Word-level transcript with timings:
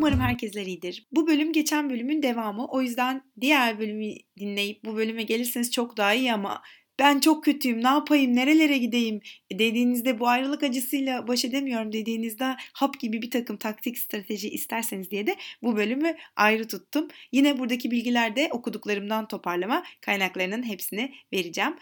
Umarım 0.00 0.20
herkesler 0.20 0.66
iyidir. 0.66 1.06
Bu 1.12 1.26
bölüm 1.26 1.52
geçen 1.52 1.90
bölümün 1.90 2.22
devamı. 2.22 2.66
O 2.66 2.82
yüzden 2.82 3.22
diğer 3.40 3.78
bölümü 3.78 4.12
dinleyip 4.38 4.84
bu 4.84 4.96
bölüme 4.96 5.22
gelirseniz 5.22 5.70
çok 5.70 5.96
daha 5.96 6.14
iyi 6.14 6.32
ama 6.32 6.62
ben 6.98 7.20
çok 7.20 7.44
kötüyüm 7.44 7.84
ne 7.84 7.88
yapayım 7.88 8.36
nerelere 8.36 8.78
gideyim 8.78 9.20
dediğinizde 9.52 10.20
bu 10.20 10.28
ayrılık 10.28 10.62
acısıyla 10.62 11.28
baş 11.28 11.44
edemiyorum 11.44 11.92
dediğinizde 11.92 12.56
hap 12.72 13.00
gibi 13.00 13.22
bir 13.22 13.30
takım 13.30 13.56
taktik 13.56 13.98
strateji 13.98 14.50
isterseniz 14.50 15.10
diye 15.10 15.26
de 15.26 15.36
bu 15.62 15.76
bölümü 15.76 16.16
ayrı 16.36 16.68
tuttum. 16.68 17.08
Yine 17.32 17.58
buradaki 17.58 17.90
bilgilerde 17.90 18.48
okuduklarımdan 18.52 19.28
toparlama 19.28 19.84
kaynaklarının 20.00 20.62
hepsini 20.62 21.12
vereceğim. 21.32 21.76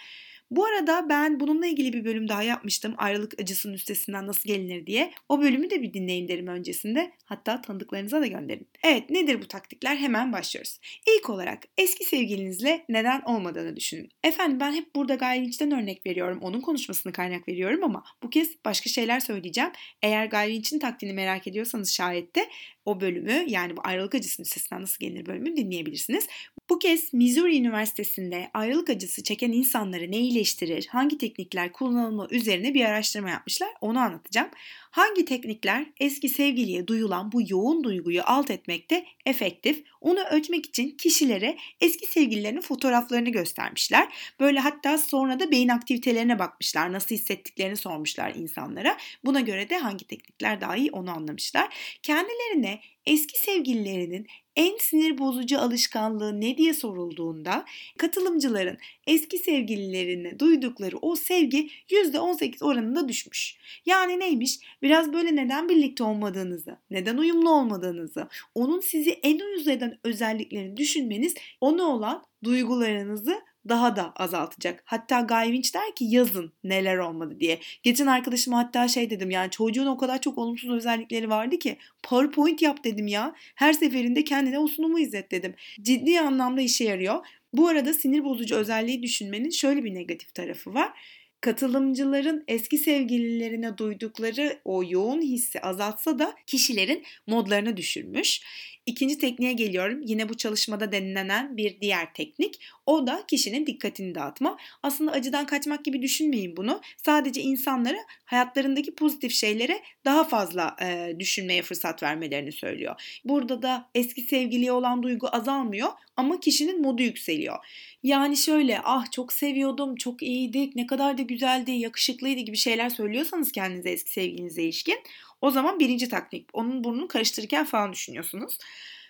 Bu 0.50 0.64
arada 0.64 1.08
ben 1.08 1.40
bununla 1.40 1.66
ilgili 1.66 1.92
bir 1.92 2.04
bölüm 2.04 2.28
daha 2.28 2.42
yapmıştım. 2.42 2.94
Ayrılık 2.98 3.40
acısının 3.40 3.74
üstesinden 3.74 4.26
nasıl 4.26 4.48
gelinir 4.48 4.86
diye. 4.86 5.12
O 5.28 5.40
bölümü 5.40 5.70
de 5.70 5.82
bir 5.82 5.94
dinleyin 5.94 6.28
derim 6.28 6.46
öncesinde. 6.46 7.12
Hatta 7.24 7.62
tanıdıklarınıza 7.62 8.20
da 8.20 8.26
gönderin. 8.26 8.68
Evet 8.84 9.10
nedir 9.10 9.42
bu 9.42 9.48
taktikler? 9.48 9.96
Hemen 9.96 10.32
başlıyoruz. 10.32 10.78
İlk 11.08 11.30
olarak 11.30 11.62
eski 11.78 12.04
sevgilinizle 12.04 12.84
neden 12.88 13.20
olmadığını 13.20 13.76
düşünün. 13.76 14.10
Efendim 14.24 14.60
ben 14.60 14.72
hep 14.72 14.94
burada 14.94 15.14
Guy 15.14 15.28
Lynch'ten 15.28 15.70
örnek 15.70 16.06
veriyorum. 16.06 16.38
Onun 16.42 16.60
konuşmasını 16.60 17.12
kaynak 17.12 17.48
veriyorum 17.48 17.84
ama 17.84 18.04
bu 18.22 18.30
kez 18.30 18.64
başka 18.64 18.90
şeyler 18.90 19.20
söyleyeceğim. 19.20 19.70
Eğer 20.02 20.26
Guy 20.26 20.54
Lynch'in 20.54 20.78
taktiğini 20.78 21.14
merak 21.14 21.46
ediyorsanız 21.46 21.92
şayet 21.92 22.36
de 22.36 22.48
o 22.88 23.00
bölümü 23.00 23.44
yani 23.48 23.76
bu 23.76 23.80
ayrılık 23.84 24.14
acısının 24.14 24.44
üstesinden 24.44 24.82
nasıl 24.82 24.98
gelinir 25.00 25.26
bölümünü 25.26 25.56
dinleyebilirsiniz. 25.56 26.26
Bu 26.70 26.78
kez 26.78 27.14
Missouri 27.14 27.56
Üniversitesi'nde 27.56 28.50
ayrılık 28.54 28.90
acısı 28.90 29.22
çeken 29.22 29.52
insanları 29.52 30.10
ne 30.10 30.18
iyileştirir, 30.18 30.86
hangi 30.86 31.18
teknikler 31.18 31.72
kullanılma 31.72 32.28
üzerine 32.30 32.74
bir 32.74 32.84
araştırma 32.84 33.30
yapmışlar. 33.30 33.68
Onu 33.80 33.98
anlatacağım. 33.98 34.48
Hangi 34.90 35.24
teknikler 35.24 35.86
eski 36.00 36.28
sevgiliye 36.28 36.86
duyulan 36.86 37.32
bu 37.32 37.42
yoğun 37.48 37.84
duyguyu 37.84 38.22
alt 38.24 38.50
etmekte 38.50 39.04
efektif? 39.26 39.84
Onu 40.00 40.20
ölçmek 40.20 40.66
için 40.66 40.90
kişilere 40.90 41.56
eski 41.80 42.06
sevgililerinin 42.06 42.60
fotoğraflarını 42.60 43.30
göstermişler. 43.30 44.08
Böyle 44.40 44.60
hatta 44.60 44.98
sonra 44.98 45.40
da 45.40 45.50
beyin 45.50 45.68
aktivitelerine 45.68 46.38
bakmışlar. 46.38 46.92
Nasıl 46.92 47.14
hissettiklerini 47.14 47.76
sormuşlar 47.76 48.34
insanlara. 48.34 48.96
Buna 49.24 49.40
göre 49.40 49.70
de 49.70 49.78
hangi 49.78 50.06
teknikler 50.06 50.60
daha 50.60 50.76
iyi 50.76 50.90
onu 50.90 51.10
anlamışlar. 51.10 51.98
Kendilerine 52.02 52.77
eski 53.06 53.38
sevgililerinin 53.38 54.26
en 54.56 54.76
sinir 54.76 55.18
bozucu 55.18 55.58
alışkanlığı 55.58 56.40
ne 56.40 56.58
diye 56.58 56.74
sorulduğunda 56.74 57.64
katılımcıların 57.98 58.78
eski 59.06 59.38
sevgililerine 59.38 60.38
duydukları 60.38 60.98
o 60.98 61.16
sevgi 61.16 61.70
%18 61.90 62.64
oranında 62.64 63.08
düşmüş. 63.08 63.56
Yani 63.86 64.20
neymiş? 64.20 64.58
Biraz 64.82 65.12
böyle 65.12 65.36
neden 65.36 65.68
birlikte 65.68 66.04
olmadığınızı, 66.04 66.76
neden 66.90 67.16
uyumlu 67.16 67.50
olmadığınızı, 67.50 68.28
onun 68.54 68.80
sizi 68.80 69.10
en 69.10 69.38
uyuz 69.38 69.68
eden 69.68 69.98
özelliklerini 70.04 70.76
düşünmeniz 70.76 71.34
ona 71.60 71.82
olan 71.82 72.24
duygularınızı 72.44 73.40
daha 73.68 73.96
da 73.96 74.12
azaltacak. 74.16 74.82
Hatta 74.84 75.20
Guy 75.20 75.44
Winch 75.44 75.74
der 75.74 75.94
ki 75.94 76.04
yazın 76.04 76.52
neler 76.64 76.98
olmadı 76.98 77.36
diye. 77.40 77.60
Geçen 77.82 78.06
arkadaşıma 78.06 78.58
hatta 78.58 78.88
şey 78.88 79.10
dedim 79.10 79.30
yani 79.30 79.50
çocuğun 79.50 79.86
o 79.86 79.96
kadar 79.96 80.20
çok 80.20 80.38
olumsuz 80.38 80.70
özellikleri 80.70 81.30
vardı 81.30 81.58
ki 81.58 81.78
PowerPoint 82.02 82.62
yap 82.62 82.84
dedim 82.84 83.06
ya. 83.06 83.34
Her 83.54 83.72
seferinde 83.72 84.24
kendine 84.24 84.58
o 84.58 84.66
sunumu 84.66 84.98
izlet 84.98 85.30
dedim. 85.30 85.54
Ciddi 85.82 86.20
anlamda 86.20 86.60
işe 86.60 86.84
yarıyor. 86.84 87.26
Bu 87.52 87.68
arada 87.68 87.92
sinir 87.92 88.24
bozucu 88.24 88.56
özelliği 88.56 89.02
düşünmenin 89.02 89.50
şöyle 89.50 89.84
bir 89.84 89.94
negatif 89.94 90.34
tarafı 90.34 90.74
var 90.74 90.92
katılımcıların 91.40 92.44
eski 92.48 92.78
sevgililerine 92.78 93.78
duydukları 93.78 94.60
o 94.64 94.82
yoğun 94.88 95.22
hissi 95.22 95.60
azaltsa 95.60 96.18
da 96.18 96.34
kişilerin 96.46 97.04
modlarını 97.26 97.76
düşürmüş. 97.76 98.40
İkinci 98.88 99.18
tekniğe 99.18 99.52
geliyorum. 99.52 100.00
Yine 100.02 100.28
bu 100.28 100.36
çalışmada 100.36 100.92
denenen 100.92 101.56
bir 101.56 101.80
diğer 101.80 102.14
teknik. 102.14 102.60
O 102.86 103.06
da 103.06 103.24
kişinin 103.28 103.66
dikkatini 103.66 104.14
dağıtma. 104.14 104.56
Aslında 104.82 105.12
acıdan 105.12 105.46
kaçmak 105.46 105.84
gibi 105.84 106.02
düşünmeyin 106.02 106.56
bunu. 106.56 106.80
Sadece 107.04 107.40
insanlara 107.40 107.98
hayatlarındaki 108.24 108.94
pozitif 108.94 109.32
şeylere 109.32 109.80
daha 110.04 110.24
fazla 110.24 110.76
e, 110.82 111.12
düşünmeye 111.18 111.62
fırsat 111.62 112.02
vermelerini 112.02 112.52
söylüyor. 112.52 113.20
Burada 113.24 113.62
da 113.62 113.90
eski 113.94 114.22
sevgiliye 114.22 114.72
olan 114.72 115.02
duygu 115.02 115.28
azalmıyor 115.32 115.88
ama 116.16 116.40
kişinin 116.40 116.82
modu 116.82 117.02
yükseliyor. 117.02 117.56
Yani 118.02 118.36
şöyle 118.36 118.80
ah 118.84 119.10
çok 119.10 119.32
seviyordum, 119.32 119.96
çok 119.96 120.22
iyiydik, 120.22 120.76
ne 120.76 120.86
kadar 120.86 121.18
da 121.18 121.22
güzeldi, 121.22 121.70
yakışıklıydı 121.70 122.40
gibi 122.40 122.56
şeyler 122.56 122.90
söylüyorsanız 122.90 123.52
kendinize 123.52 123.90
eski 123.90 124.10
sevgilinize 124.10 124.62
ilişkin 124.62 124.98
o 125.40 125.50
zaman 125.50 125.80
birinci 125.80 126.08
taktik. 126.08 126.48
Onun 126.52 126.84
burnunu 126.84 127.08
karıştırırken 127.08 127.64
falan 127.64 127.92
düşünüyorsunuz. 127.92 128.58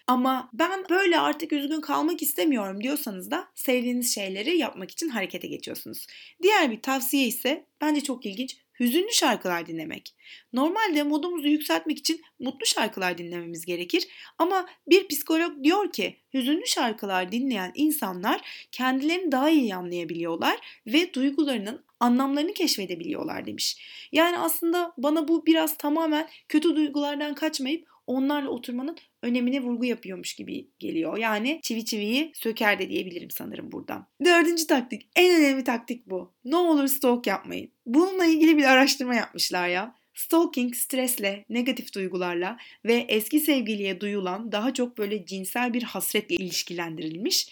Ama 0.07 0.51
ben 0.53 0.85
böyle 0.91 1.19
artık 1.19 1.53
üzgün 1.53 1.81
kalmak 1.81 2.23
istemiyorum 2.23 2.83
diyorsanız 2.83 3.31
da 3.31 3.49
sevdiğiniz 3.55 4.15
şeyleri 4.15 4.59
yapmak 4.59 4.91
için 4.91 5.09
harekete 5.09 5.49
geçiyorsunuz. 5.49 6.07
Diğer 6.43 6.71
bir 6.71 6.83
tavsiye 6.83 7.27
ise 7.27 7.65
bence 7.81 8.01
çok 8.01 8.27
ilginç 8.27 8.57
hüzünlü 8.81 9.13
şarkılar 9.13 9.67
dinlemek. 9.67 10.15
Normalde 10.53 11.03
modumuzu 11.03 11.49
yükseltmek 11.49 11.99
için 11.99 12.23
mutlu 12.39 12.67
şarkılar 12.67 13.19
dinlememiz 13.19 13.67
gerekir 13.67 14.09
ama 14.39 14.67
bir 14.89 15.09
psikolog 15.09 15.65
diyor 15.65 15.93
ki 15.93 16.17
hüzünlü 16.35 16.67
şarkılar 16.67 17.33
dinleyen 17.33 17.73
insanlar 17.75 18.69
kendilerini 18.73 19.33
daha 19.33 19.51
iyi 19.51 19.75
anlayabiliyorlar 19.75 20.81
ve 20.87 21.15
duygularının 21.15 21.85
anlamlarını 22.01 22.55
keşfedebiliyorlar 22.55 23.47
demiş. 23.47 23.77
Yani 24.13 24.39
aslında 24.39 24.93
bana 24.99 25.29
bu 25.29 25.47
biraz 25.47 25.77
tamamen 25.77 26.29
kötü 26.49 26.77
duygulardan 26.77 27.35
kaçmayıp 27.35 27.89
onlarla 28.09 28.49
oturmanın 28.49 28.97
önemine 29.23 29.61
vurgu 29.61 29.85
yapıyormuş 29.85 30.35
gibi 30.35 30.71
geliyor. 30.79 31.19
Yani 31.19 31.61
çivi 31.63 31.85
çiviyi 31.85 32.33
söker 32.35 32.79
de 32.79 32.89
diyebilirim 32.89 33.31
sanırım 33.31 33.73
buradan. 33.73 34.07
Dördüncü 34.25 34.67
taktik. 34.67 35.09
En 35.17 35.41
önemli 35.41 35.65
taktik 35.65 36.07
bu. 36.07 36.35
Ne 36.45 36.57
olur 36.57 36.87
stalk 36.87 37.27
yapmayın. 37.27 37.71
Bununla 37.87 38.25
ilgili 38.25 38.57
bir 38.57 38.65
araştırma 38.65 39.15
yapmışlar 39.15 39.69
ya. 39.69 39.95
Stalking 40.15 40.75
stresle, 40.75 41.45
negatif 41.49 41.95
duygularla 41.95 42.57
ve 42.85 42.95
eski 43.09 43.41
sevgiliye 43.41 44.01
duyulan 44.01 44.53
daha 44.53 44.75
çok 44.75 44.99
böyle 44.99 45.27
cinsel 45.27 45.75
bir 45.75 45.83
hasretle 45.83 46.37
ilişkilendirilmiş. 46.37 47.49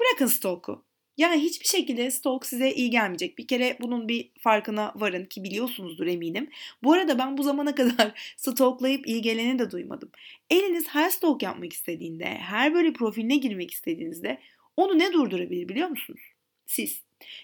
Bırakın 0.00 0.26
stalk'u. 0.26 0.84
Yani 1.16 1.42
hiçbir 1.42 1.66
şekilde 1.66 2.10
stalk 2.10 2.46
size 2.46 2.72
iyi 2.72 2.90
gelmeyecek. 2.90 3.38
Bir 3.38 3.46
kere 3.46 3.76
bunun 3.80 4.08
bir 4.08 4.30
farkına 4.40 4.92
varın 4.96 5.24
ki 5.24 5.44
biliyorsunuzdur 5.44 6.06
eminim. 6.06 6.50
Bu 6.82 6.92
arada 6.92 7.18
ben 7.18 7.38
bu 7.38 7.42
zamana 7.42 7.74
kadar 7.74 8.34
stalklayıp 8.36 9.06
iyi 9.06 9.22
geleni 9.22 9.58
de 9.58 9.70
duymadım. 9.70 10.10
Eliniz 10.50 10.88
her 10.88 11.10
stalk 11.10 11.42
yapmak 11.42 11.72
istediğinde, 11.72 12.24
her 12.24 12.74
böyle 12.74 12.92
profiline 12.92 13.36
girmek 13.36 13.70
istediğinizde 13.70 14.40
onu 14.76 14.98
ne 14.98 15.12
durdurabilir 15.12 15.68
biliyor 15.68 15.88
musunuz? 15.88 16.20
Siz. 16.66 17.02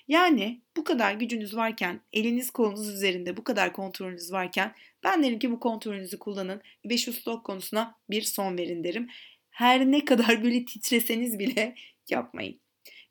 Yani 0.08 0.62
bu 0.76 0.84
kadar 0.84 1.14
gücünüz 1.14 1.56
varken, 1.56 2.00
eliniz 2.12 2.50
kolunuz 2.50 2.88
üzerinde 2.88 3.36
bu 3.36 3.44
kadar 3.44 3.72
kontrolünüz 3.72 4.32
varken 4.32 4.74
ben 5.04 5.22
derim 5.22 5.38
ki 5.38 5.50
bu 5.50 5.60
kontrolünüzü 5.60 6.18
kullanın 6.18 6.62
ve 6.84 6.98
şu 6.98 7.12
stalk 7.12 7.44
konusuna 7.44 7.98
bir 8.10 8.22
son 8.22 8.58
verin 8.58 8.84
derim. 8.84 9.08
Her 9.50 9.90
ne 9.92 10.04
kadar 10.04 10.42
böyle 10.44 10.64
titreseniz 10.64 11.38
bile 11.38 11.74
yapmayın. 12.10 12.61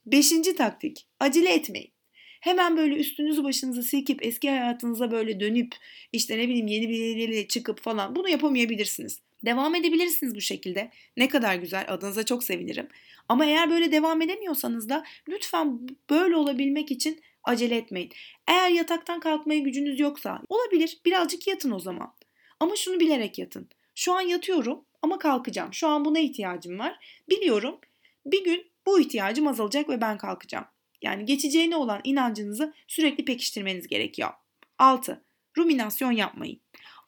Beşinci 0.06 0.56
taktik. 0.56 1.07
Acele 1.19 1.53
etmeyin. 1.53 1.91
Hemen 2.39 2.78
böyle 2.78 2.95
üstünüzü 2.95 3.44
başınızı 3.44 3.84
silkip 3.84 4.25
eski 4.25 4.50
hayatınıza 4.50 5.12
böyle 5.12 5.39
dönüp 5.39 5.75
işte 6.12 6.38
ne 6.38 6.47
bileyim 6.47 6.67
yeni 6.67 6.89
birileriyle 6.89 7.47
çıkıp 7.47 7.81
falan 7.81 8.16
bunu 8.16 8.29
yapamayabilirsiniz. 8.29 9.19
Devam 9.45 9.75
edebilirsiniz 9.75 10.35
bu 10.35 10.41
şekilde. 10.41 10.91
Ne 11.17 11.28
kadar 11.28 11.56
güzel 11.56 11.85
adınıza 11.88 12.25
çok 12.25 12.44
sevinirim. 12.44 12.88
Ama 13.29 13.45
eğer 13.45 13.69
böyle 13.69 13.91
devam 13.91 14.22
edemiyorsanız 14.22 14.90
da 14.90 15.03
lütfen 15.29 15.79
böyle 16.09 16.35
olabilmek 16.35 16.91
için 16.91 17.22
acele 17.43 17.75
etmeyin. 17.75 18.11
Eğer 18.47 18.70
yataktan 18.70 19.20
kalkmaya 19.20 19.59
gücünüz 19.59 19.99
yoksa 19.99 20.41
olabilir 20.49 20.97
birazcık 21.05 21.47
yatın 21.47 21.72
o 21.72 21.79
zaman. 21.79 22.14
Ama 22.59 22.75
şunu 22.75 22.99
bilerek 22.99 23.40
yatın. 23.40 23.70
Şu 23.96 24.14
an 24.14 24.22
yatıyorum 24.22 24.85
ama 25.02 25.20
kalkacağım. 25.20 25.73
Şu 25.73 25.87
an 25.87 26.05
buna 26.05 26.20
ihtiyacım 26.20 26.79
var. 26.79 27.22
Biliyorum 27.29 27.79
bir 28.26 28.44
gün 28.44 28.72
bu 28.85 29.00
ihtiyacım 29.00 29.47
azalacak 29.47 29.90
ve 29.90 30.02
ben 30.02 30.18
kalkacağım. 30.18 30.66
Yani 31.02 31.26
geçeceğine 31.26 31.76
olan 31.76 32.02
inancınızı 32.03 32.73
sürekli 32.88 33.26
pekiştirmeniz 33.26 33.88
gerekiyor. 33.88 34.29
6. 34.78 35.26
Ruminasyon 35.58 36.12
yapmayın. 36.12 36.62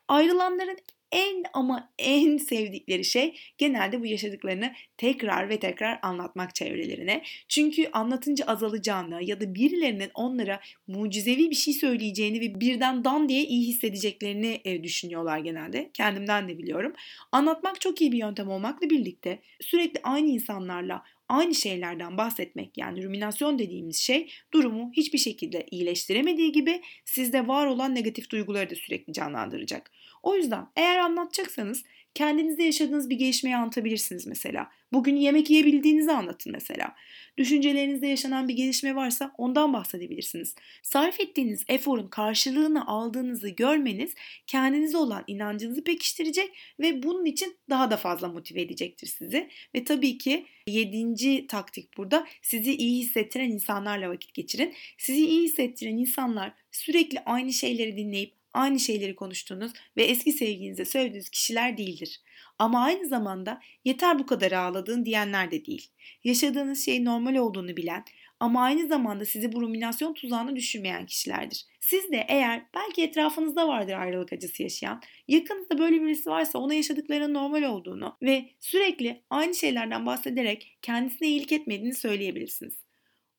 Ayrılanların 0.07 0.77
en 1.13 1.44
ama 1.54 1.89
en 2.00 2.38
sevdikleri 2.38 3.06
şey 3.06 3.36
genelde 3.57 4.01
bu 4.01 4.06
yaşadıklarını 4.06 4.74
tekrar 4.98 5.50
ve 5.50 5.60
tekrar 5.60 6.00
anlatmak 6.01 6.56
çevrelerine. 6.56 7.24
Çünkü 7.48 7.89
anlatınca 7.94 8.45
azalacağını 8.45 9.24
ya 9.24 9.42
da 9.42 9.56
birilerinin 9.56 10.12
onlara 10.13 10.60
mucizevi 10.88 11.50
bir 11.50 11.56
şey 11.56 11.74
söyleyeceğini 11.74 12.42
ve 12.42 12.60
birden 12.60 13.04
dan 13.04 13.30
diye 13.30 13.44
iyi 13.44 13.68
hissedeceklerini 13.68 14.62
e, 14.65 14.83
düşünüyorlar 14.83 15.38
genelde. 15.38 15.89
Kendimden 15.94 16.50
de 16.50 16.57
biliyorum. 16.57 16.94
Anlatmak 17.31 17.81
çok 17.81 18.01
iyi 18.01 18.12
bir 18.12 18.18
yöntem 18.18 18.50
olmakla 18.50 18.89
birlikte 18.89 19.39
sürekli 19.62 20.00
aynı 20.04 20.30
insanlarla 20.30 21.04
aynı 21.33 21.56
şeylerden 21.56 22.18
bahsetmek 22.18 22.77
yani 22.77 23.03
ruminasyon 23.03 23.59
dediğimiz 23.59 23.97
şey 23.97 24.31
durumu 24.53 24.91
hiçbir 24.94 25.18
şekilde 25.18 25.65
iyileştiremediği 25.71 26.51
gibi 26.51 26.81
sizde 27.06 27.47
var 27.47 27.65
olan 27.65 27.95
negatif 27.95 28.30
duyguları 28.30 28.69
da 28.69 28.75
sürekli 28.75 29.13
canlandıracak. 29.13 29.91
O 30.24 30.35
yüzden 30.35 30.68
eğer 30.75 31.00
anlatacaksanız 31.00 31.83
Kendinizde 32.13 32.63
yaşadığınız 32.63 33.10
bir 33.10 33.15
gelişmeyi 33.15 33.56
anlatabilirsiniz 33.56 34.27
mesela. 34.27 34.69
Bugün 34.94 35.15
yemek 35.15 35.50
yiyebildiğinizi 35.50 36.12
anlatın 36.12 36.51
mesela. 36.51 36.95
Düşüncelerinizde 37.38 38.07
yaşanan 38.07 38.48
bir 38.48 38.54
gelişme 38.54 38.95
varsa 38.95 39.33
ondan 39.38 39.74
bahsedebilirsiniz. 39.74 40.56
Sarf 40.83 41.19
ettiğiniz 41.19 41.65
eforun 41.68 42.07
karşılığını 42.07 42.88
aldığınızı 42.88 43.50
görmeniz 43.50 44.13
kendinize 44.48 44.98
olan 44.98 45.24
inancınızı 45.27 45.83
pekiştirecek 45.83 46.57
ve 46.80 47.04
bunun 47.04 47.25
için 47.25 47.57
daha 47.69 47.92
da 47.92 47.98
fazla 47.98 48.27
motive 48.27 48.62
edecektir 48.62 49.07
sizi. 49.07 49.50
Ve 49.75 49.83
tabii 49.83 50.18
ki 50.18 50.45
yedinci 50.68 51.48
taktik 51.48 51.98
burada 51.98 52.27
sizi 52.42 52.75
iyi 52.75 53.00
hissettiren 53.00 53.50
insanlarla 53.50 54.10
vakit 54.10 54.33
geçirin. 54.33 54.74
Sizi 54.98 55.25
iyi 55.25 55.44
hissettiren 55.44 55.98
insanlar 55.98 56.54
sürekli 56.71 57.19
aynı 57.19 57.54
şeyleri 57.54 57.98
dinleyip 57.98 58.42
aynı 58.53 58.79
şeyleri 58.79 59.15
konuştuğunuz 59.15 59.71
ve 59.97 60.03
eski 60.03 60.31
sevgilinize 60.31 60.85
söylediğiniz 60.85 61.29
kişiler 61.29 61.77
değildir. 61.77 62.21
Ama 62.59 62.83
aynı 62.83 63.07
zamanda 63.07 63.61
yeter 63.85 64.19
bu 64.19 64.25
kadar 64.25 64.51
ağladığın 64.51 65.05
diyenler 65.05 65.51
de 65.51 65.65
değil. 65.65 65.89
Yaşadığınız 66.23 66.85
şeyin 66.85 67.05
normal 67.05 67.35
olduğunu 67.35 67.77
bilen 67.77 68.05
ama 68.39 68.63
aynı 68.63 68.88
zamanda 68.88 69.25
sizi 69.25 69.51
bu 69.51 69.61
ruminasyon 69.61 70.13
tuzağına 70.13 70.55
düşürmeyen 70.55 71.05
kişilerdir. 71.05 71.65
Siz 71.79 72.11
de 72.11 72.25
eğer 72.29 72.65
belki 72.75 73.03
etrafınızda 73.03 73.67
vardır 73.67 73.94
ayrılık 73.94 74.33
acısı 74.33 74.63
yaşayan, 74.63 75.01
yakınızda 75.27 75.77
böyle 75.77 76.01
birisi 76.01 76.29
varsa 76.29 76.59
ona 76.59 76.73
yaşadıklarının 76.73 77.33
normal 77.33 77.63
olduğunu 77.63 78.17
ve 78.21 78.50
sürekli 78.59 79.23
aynı 79.29 79.55
şeylerden 79.55 80.05
bahsederek 80.05 80.77
kendisine 80.81 81.27
iyilik 81.27 81.51
etmediğini 81.51 81.95
söyleyebilirsiniz. 81.95 82.83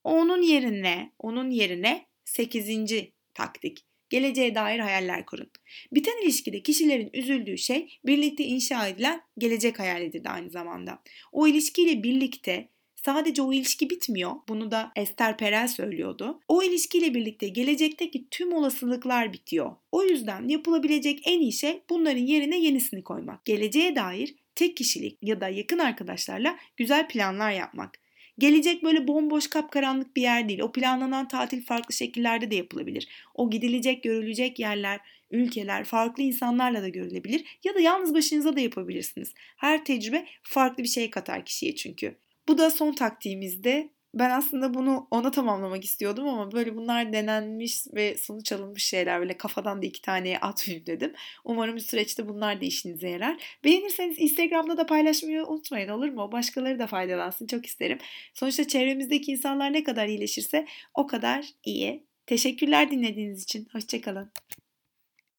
Onun 0.05 0.43
yerine, 0.43 1.13
onun 1.19 1.51
yerine 1.51 2.07
8. 2.25 2.91
taktik 3.35 3.87
geleceğe 4.11 4.55
dair 4.55 4.79
hayaller 4.79 5.27
kurun. 5.27 5.51
Biten 5.93 6.25
ilişkide 6.25 6.63
kişilerin 6.63 7.11
üzüldüğü 7.13 7.59
şey 7.59 7.99
birlikte 8.07 8.45
inşa 8.45 8.89
edilen 8.89 9.21
gelecek 9.39 9.79
hayalidir 9.79 10.25
de 10.25 10.29
aynı 10.29 10.51
zamanda. 10.51 11.03
O 11.33 11.47
ilişkiyle 11.47 12.03
birlikte 12.03 12.69
sadece 13.05 13.43
o 13.43 13.53
ilişki 13.53 13.91
bitmiyor. 13.91 14.33
Bunu 14.49 14.71
da 14.71 14.93
Esther 14.97 15.37
Perel 15.37 15.69
söylüyordu. 15.69 16.41
O 16.49 16.63
ilişkiyle 16.63 17.15
birlikte 17.15 17.49
gelecekteki 17.49 18.29
tüm 18.31 18.53
olasılıklar 18.53 19.33
bitiyor. 19.33 19.77
O 19.93 20.05
yüzden 20.05 20.49
yapılabilecek 20.49 21.21
en 21.25 21.41
iyi 21.41 21.53
şey 21.53 21.83
bunların 21.91 22.23
yerine 22.23 22.61
yenisini 22.61 23.03
koymak. 23.05 23.45
Geleceğe 23.45 23.97
dair 23.97 24.35
tek 24.55 24.77
kişilik 24.77 25.19
ya 25.23 25.41
da 25.41 25.49
yakın 25.49 25.79
arkadaşlarla 25.79 26.59
güzel 26.77 27.09
planlar 27.09 27.53
yapmak. 27.53 28.04
Gelecek 28.39 28.83
böyle 28.83 29.09
bomboş 29.09 29.47
kapkaranlık 29.47 30.17
bir 30.17 30.23
yer 30.23 30.49
değil. 30.49 30.61
O 30.61 30.73
planlanan 30.73 31.29
tatil 31.29 31.65
farklı 31.65 31.95
şekillerde 31.95 32.51
de 32.51 32.55
yapılabilir. 32.55 33.09
O 33.35 33.51
gidilecek, 33.51 34.03
görülecek 34.03 34.59
yerler, 34.59 35.01
ülkeler 35.31 35.85
farklı 35.85 36.23
insanlarla 36.23 36.83
da 36.83 36.89
görülebilir 36.89 37.45
ya 37.65 37.75
da 37.75 37.81
yalnız 37.81 38.15
başınıza 38.15 38.57
da 38.57 38.61
yapabilirsiniz. 38.61 39.35
Her 39.57 39.85
tecrübe 39.85 40.27
farklı 40.43 40.83
bir 40.83 40.89
şey 40.89 41.11
katar 41.11 41.45
kişiye 41.45 41.75
çünkü. 41.75 42.15
Bu 42.49 42.59
da 42.59 42.71
son 42.71 42.93
taktiğimizde 42.93 43.91
ben 44.15 44.31
aslında 44.31 44.75
bunu 44.75 45.09
ona 45.11 45.31
tamamlamak 45.31 45.85
istiyordum 45.85 46.29
ama 46.29 46.53
böyle 46.53 46.77
bunlar 46.77 47.13
denenmiş 47.13 47.87
ve 47.95 48.17
sonuç 48.17 48.53
alınmış 48.53 48.85
şeyler. 48.85 49.21
Böyle 49.21 49.37
kafadan 49.37 49.83
da 49.83 49.87
iki 49.87 50.03
taneye 50.03 50.39
atmayayım 50.39 50.87
dedim. 50.87 51.13
Umarım 51.45 51.81
süreçte 51.81 52.29
bunlar 52.29 52.61
da 52.61 52.65
işinize 52.65 53.09
yarar. 53.09 53.37
Beğenirseniz 53.65 54.19
Instagram'da 54.19 54.77
da 54.77 54.87
paylaşmayı 54.87 55.47
unutmayın 55.47 55.89
olur 55.89 56.09
mu? 56.09 56.33
Başkaları 56.33 56.79
da 56.79 56.87
faydalansın 56.87 57.47
çok 57.47 57.67
isterim. 57.67 57.99
Sonuçta 58.35 58.69
çevremizdeki 58.69 59.33
insanlar 59.33 59.73
ne 59.73 59.85
kadar 59.85 60.07
iyileşirse 60.07 60.67
o 60.95 61.07
kadar 61.07 61.47
iyi. 61.65 62.05
Teşekkürler 62.27 62.91
dinlediğiniz 62.91 63.43
için. 63.43 63.69
Hoşçakalın. 63.73 64.31